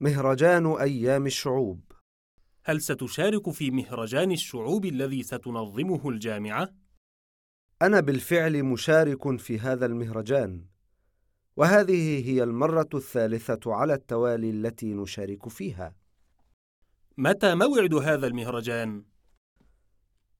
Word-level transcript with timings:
مهرجان 0.00 0.66
أيام 0.66 1.26
الشعوب 1.26 1.80
هل 2.64 2.80
ستشارك 2.80 3.50
في 3.50 3.70
مهرجان 3.70 4.32
الشعوب 4.32 4.84
الذي 4.84 5.22
ستنظمه 5.22 6.08
الجامعة؟ 6.08 6.74
أنا 7.82 8.00
بالفعل 8.00 8.62
مشارك 8.62 9.36
في 9.40 9.58
هذا 9.58 9.86
المهرجان 9.86 10.66
وهذه 11.56 12.28
هي 12.28 12.42
المرة 12.42 12.88
الثالثة 12.94 13.74
على 13.74 13.94
التوالي 13.94 14.50
التي 14.50 14.94
نشارك 14.94 15.48
فيها 15.48 15.94
متى 17.18 17.54
موعد 17.54 17.94
هذا 17.94 18.26
المهرجان؟ 18.26 19.04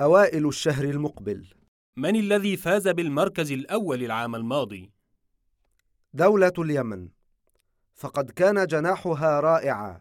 أوائل 0.00 0.48
الشهر 0.48 0.84
المقبل 0.84 1.46
من 1.96 2.16
الذي 2.16 2.56
فاز 2.56 2.88
بالمركز 2.88 3.52
الأول 3.52 4.04
العام 4.04 4.34
الماضي؟ 4.34 4.92
دولة 6.14 6.52
اليمن 6.58 7.08
فقد 7.98 8.30
كان 8.30 8.66
جناحها 8.66 9.40
رائعا. 9.40 10.00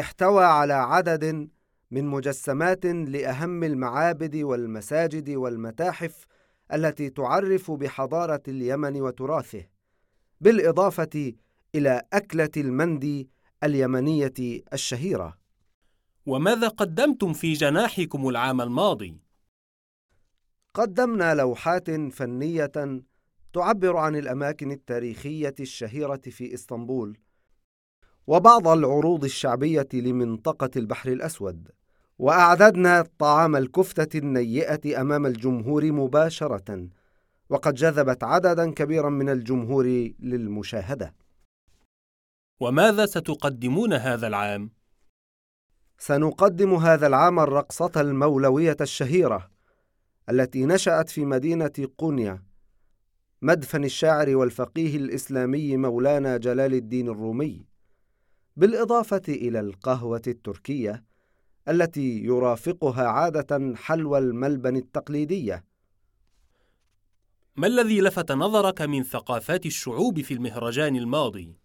احتوى 0.00 0.44
على 0.44 0.72
عدد 0.72 1.48
من 1.90 2.04
مجسمات 2.04 2.86
لأهم 2.86 3.64
المعابد 3.64 4.36
والمساجد 4.36 5.30
والمتاحف 5.30 6.26
التي 6.72 7.10
تعرف 7.10 7.70
بحضارة 7.70 8.42
اليمن 8.48 9.00
وتراثه 9.00 9.64
بالإضافة 10.40 11.32
إلى 11.74 12.02
أكلة 12.12 12.50
المندي 12.56 13.28
اليمنية 13.64 14.62
الشهيرة. 14.72 15.38
وماذا 16.26 16.68
قدمتم 16.68 17.32
في 17.32 17.52
جناحكم 17.52 18.28
العام 18.28 18.60
الماضي؟ 18.60 19.20
قدمنا 20.74 21.34
لوحات 21.34 21.90
فنية 21.90 23.02
تعبر 23.52 23.96
عن 23.96 24.16
الأماكن 24.16 24.72
التاريخية 24.72 25.54
الشهيرة 25.60 26.20
في 26.30 26.54
إسطنبول 26.54 27.18
وبعض 28.26 28.68
العروض 28.68 29.24
الشعبية 29.24 29.88
لمنطقة 29.92 30.70
البحر 30.76 31.12
الأسود 31.12 31.68
وأعددنا 32.18 33.04
طعام 33.18 33.56
الكفتة 33.56 34.18
النيئة 34.18 35.00
أمام 35.00 35.26
الجمهور 35.26 35.92
مباشرة 35.92 36.88
وقد 37.50 37.74
جذبت 37.74 38.24
عددا 38.24 38.70
كبيرا 38.72 39.10
من 39.10 39.28
الجمهور 39.28 39.86
للمشاهدة. 40.20 41.14
وماذا 42.60 43.06
ستقدمون 43.06 43.92
هذا 43.92 44.26
العام؟ 44.26 44.70
سنقدم 45.98 46.74
هذا 46.74 47.06
العام 47.06 47.40
الرقصة 47.40 47.90
المولوية 47.96 48.76
الشهيرة 48.80 49.50
التي 50.30 50.66
نشأت 50.66 51.08
في 51.08 51.24
مدينة 51.24 51.72
قونيا 51.98 52.49
مدفن 53.42 53.84
الشاعر 53.84 54.36
والفقيه 54.36 54.96
الإسلامي 54.96 55.76
مولانا 55.76 56.36
جلال 56.36 56.74
الدين 56.74 57.08
الرومي 57.08 57.66
بالإضافة 58.56 59.22
إلى 59.28 59.60
القهوة 59.60 60.22
التركية 60.26 61.04
التي 61.68 62.24
يرافقها 62.24 63.06
عادة 63.08 63.74
حلوى 63.76 64.18
الملبن 64.18 64.76
التقليدية. 64.76 65.64
ما 67.56 67.66
الذي 67.66 68.00
لفت 68.00 68.32
نظرك 68.32 68.82
من 68.82 69.02
ثقافات 69.02 69.66
الشعوب 69.66 70.20
في 70.20 70.34
المهرجان 70.34 70.96
الماضي؟ 70.96 71.56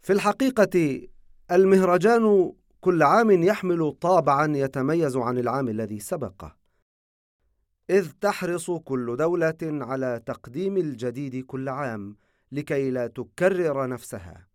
في 0.00 0.12
الحقيقة 0.12 1.08
المهرجان 1.50 2.52
كل 2.80 3.02
عام 3.02 3.30
يحمل 3.42 3.92
طابعا 3.92 4.56
يتميز 4.56 5.16
عن 5.16 5.38
العام 5.38 5.68
الذي 5.68 6.00
سبقه. 6.00 6.57
إذ 7.90 8.12
تحرص 8.20 8.70
كل 8.70 9.16
دولة 9.16 9.58
على 9.62 10.22
تقديم 10.26 10.76
الجديد 10.76 11.44
كل 11.44 11.68
عام 11.68 12.16
لكي 12.52 12.90
لا 12.90 13.06
تكرر 13.06 13.88
نفسها. 13.88 14.48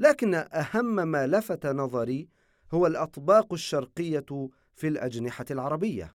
لكن 0.00 0.34
أهم 0.34 0.94
ما 1.08 1.26
لفت 1.26 1.66
نظري 1.66 2.28
هو 2.74 2.86
الأطباق 2.86 3.52
الشرقية 3.52 4.50
في 4.74 4.88
الأجنحة 4.88 5.44
العربية. 5.50 6.14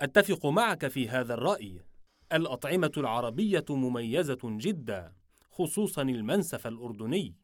أتفق 0.00 0.46
معك 0.46 0.88
في 0.88 1.08
هذا 1.08 1.34
الرأي. 1.34 1.80
الأطعمة 2.32 2.92
العربية 2.96 3.64
مميزة 3.70 4.38
جدا 4.44 5.12
خصوصا 5.50 6.02
المنسف 6.02 6.66
الأردني. 6.66 7.36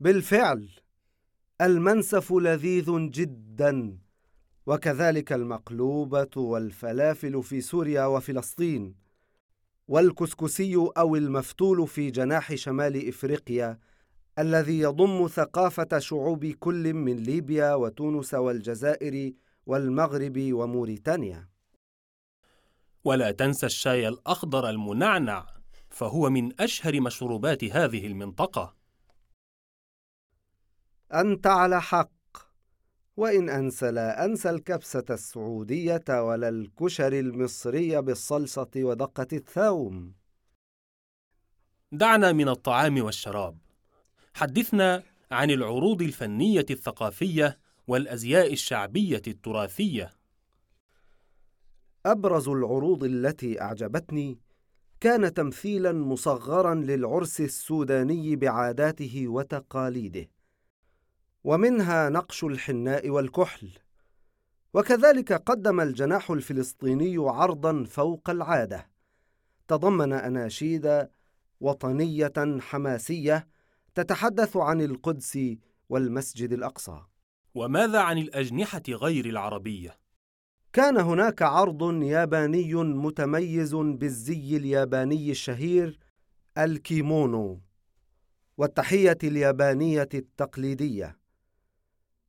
بالفعل 0.00 0.70
المنسف 1.60 2.32
لذيذ 2.32 3.10
جدا. 3.10 4.05
وكذلك 4.66 5.32
المقلوبة 5.32 6.30
والفلافل 6.36 7.42
في 7.42 7.60
سوريا 7.60 8.06
وفلسطين 8.06 8.94
والكسكسي 9.88 10.76
أو 10.76 11.16
المفتول 11.16 11.88
في 11.88 12.10
جناح 12.10 12.54
شمال 12.54 13.08
إفريقيا 13.08 13.78
الذي 14.38 14.78
يضم 14.78 15.28
ثقافة 15.28 15.98
شعوب 15.98 16.46
كل 16.46 16.94
من 16.94 17.16
ليبيا 17.16 17.74
وتونس 17.74 18.34
والجزائر 18.34 19.32
والمغرب 19.66 20.52
وموريتانيا. 20.52 21.48
ولا 23.04 23.30
تنسى 23.30 23.66
الشاي 23.66 24.08
الأخضر 24.08 24.70
المنعنع 24.70 25.46
فهو 25.90 26.30
من 26.30 26.60
أشهر 26.60 27.00
مشروبات 27.00 27.64
هذه 27.64 28.06
المنطقة. 28.06 28.76
أنت 31.14 31.46
على 31.46 31.82
حق 31.82 32.15
وإن 33.16 33.48
أنسى 33.48 33.90
لا 33.90 34.24
أنسى 34.24 34.50
الكبسة 34.50 35.04
السعودية 35.10 36.04
ولا 36.08 36.48
الكشر 36.48 37.12
المصري 37.12 38.02
بالصلصة 38.02 38.70
ودقة 38.76 39.26
الثوم. 39.32 40.14
دعنا 41.92 42.32
من 42.32 42.48
الطعام 42.48 43.04
والشراب. 43.04 43.58
حدثنا 44.34 45.02
عن 45.30 45.50
العروض 45.50 46.02
الفنية 46.02 46.66
الثقافية 46.70 47.58
والأزياء 47.88 48.52
الشعبية 48.52 49.22
التراثية. 49.26 50.12
أبرز 52.06 52.48
العروض 52.48 53.04
التي 53.04 53.60
أعجبتني 53.60 54.38
كان 55.00 55.34
تمثيلا 55.34 55.92
مصغرا 55.92 56.74
للعرس 56.74 57.40
السوداني 57.40 58.36
بعاداته 58.36 59.28
وتقاليده. 59.28 60.28
ومنها 61.46 62.08
نقش 62.08 62.44
الحناء 62.44 63.10
والكحل. 63.10 63.70
وكذلك 64.74 65.32
قدم 65.32 65.80
الجناح 65.80 66.30
الفلسطيني 66.30 67.16
عرضا 67.18 67.84
فوق 67.84 68.30
العادة. 68.30 68.90
تضمن 69.68 70.12
أناشيد 70.12 71.08
وطنية 71.60 72.58
حماسية 72.60 73.48
تتحدث 73.94 74.56
عن 74.56 74.80
القدس 74.80 75.38
والمسجد 75.88 76.52
الأقصى. 76.52 77.02
وماذا 77.54 78.00
عن 78.00 78.18
الأجنحة 78.18 78.82
غير 78.88 79.26
العربية؟ 79.26 79.98
كان 80.72 80.96
هناك 80.96 81.42
عرض 81.42 82.02
ياباني 82.02 82.74
متميز 82.74 83.74
بالزي 83.74 84.56
الياباني 84.56 85.30
الشهير 85.30 85.98
الكيمونو 86.58 87.60
والتحية 88.58 89.18
اليابانية 89.24 90.08
التقليدية. 90.14 91.25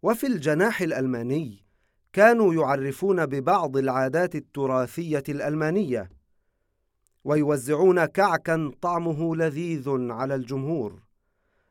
وفي 0.04 0.28
الجناح 0.28 0.82
الألماني 0.82 1.66
كانوا 2.14 2.54
يعرفون 2.54 3.26
ببعض 3.26 3.78
العادات 3.78 4.36
التراثية 4.36 5.24
الألمانية 5.30 6.10
ويوزعون 7.24 8.06
كعكا 8.06 8.72
طعمه 8.82 9.36
لذيذ 9.36 9.90
على 9.90 10.36
الجمهور 10.36 11.04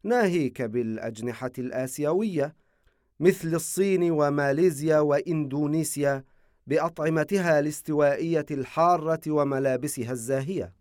ناهيك 0.03 0.63
بالأجنحة 0.63 1.53
الآسيوية 1.59 2.57
مثل 3.21 3.55
الصين 3.55 4.11
وماليزيا 4.11 4.99
وإندونيسيا 4.99 6.25
بأطعمتها 6.67 7.59
الاستوائية 7.59 8.47
الحارة 8.51 9.21
وملابسها 9.27 10.13
الزاهية. 10.13 10.73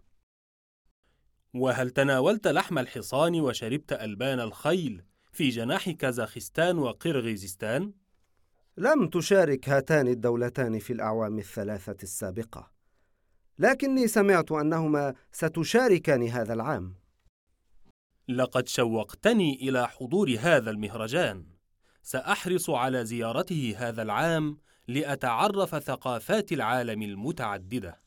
وهل 1.53 1.89
تناولت 1.89 2.47
لحم 2.47 2.77
الحصان 2.77 3.41
وشربت 3.41 3.93
ألبان 3.93 4.39
الخيل؟ 4.39 5.03
في 5.35 5.49
جناح 5.49 5.89
كازاخستان 5.89 6.77
وقرغيزستان؟ 6.77 7.93
لم 8.77 9.07
تشارك 9.07 9.69
هاتان 9.69 10.07
الدولتان 10.07 10.79
في 10.79 10.93
الأعوام 10.93 11.37
الثلاثة 11.39 11.97
السابقة، 12.03 12.71
لكني 13.59 14.07
سمعت 14.07 14.51
أنهما 14.51 15.13
ستشاركان 15.31 16.27
هذا 16.27 16.53
العام. 16.53 16.95
لقد 18.29 18.67
شوقتني 18.67 19.55
إلى 19.55 19.87
حضور 19.87 20.35
هذا 20.39 20.71
المهرجان. 20.71 21.45
سأحرص 22.03 22.69
على 22.69 23.05
زيارته 23.05 23.75
هذا 23.77 24.01
العام 24.01 24.57
لأتعرف 24.87 25.75
ثقافات 25.75 26.51
العالم 26.51 27.01
المتعددة. 27.01 28.01